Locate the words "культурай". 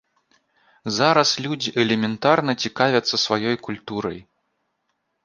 3.69-4.17